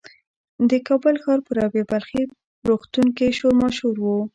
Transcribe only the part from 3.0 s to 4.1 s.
کې شور ماشور و.